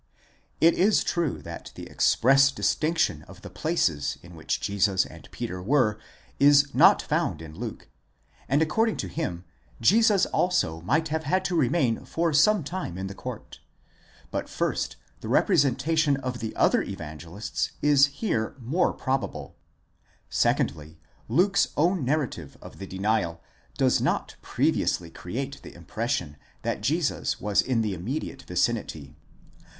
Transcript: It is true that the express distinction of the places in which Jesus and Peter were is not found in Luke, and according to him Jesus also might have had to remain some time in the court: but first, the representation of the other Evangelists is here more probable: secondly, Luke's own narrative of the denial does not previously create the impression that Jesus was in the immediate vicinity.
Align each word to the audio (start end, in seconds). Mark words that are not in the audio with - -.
It 0.59 0.73
is 0.73 1.03
true 1.03 1.43
that 1.43 1.71
the 1.75 1.85
express 1.85 2.49
distinction 2.51 3.21
of 3.27 3.43
the 3.43 3.51
places 3.51 4.17
in 4.23 4.35
which 4.35 4.59
Jesus 4.59 5.05
and 5.05 5.29
Peter 5.29 5.61
were 5.61 5.99
is 6.39 6.73
not 6.73 7.03
found 7.03 7.39
in 7.39 7.53
Luke, 7.53 7.87
and 8.49 8.63
according 8.63 8.97
to 8.97 9.07
him 9.07 9.43
Jesus 9.79 10.25
also 10.25 10.81
might 10.81 11.09
have 11.09 11.25
had 11.25 11.45
to 11.45 11.55
remain 11.55 12.03
some 12.33 12.63
time 12.63 12.97
in 12.97 13.05
the 13.05 13.13
court: 13.13 13.59
but 14.31 14.49
first, 14.49 14.95
the 15.19 15.27
representation 15.27 16.17
of 16.17 16.39
the 16.39 16.55
other 16.55 16.81
Evangelists 16.81 17.73
is 17.83 18.07
here 18.07 18.55
more 18.59 18.93
probable: 18.93 19.55
secondly, 20.31 20.97
Luke's 21.29 21.67
own 21.77 22.03
narrative 22.03 22.57
of 22.59 22.79
the 22.79 22.87
denial 22.87 23.39
does 23.77 24.01
not 24.01 24.35
previously 24.41 25.11
create 25.11 25.61
the 25.61 25.75
impression 25.75 26.37
that 26.63 26.81
Jesus 26.81 27.39
was 27.39 27.61
in 27.61 27.81
the 27.83 27.93
immediate 27.93 28.41
vicinity. 28.41 29.13